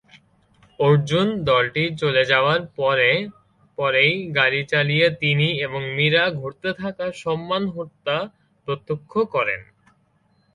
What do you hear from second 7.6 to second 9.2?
হত্যা প্রত্যক্ষ